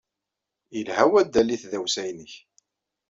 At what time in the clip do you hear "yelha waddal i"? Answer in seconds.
0.75-1.57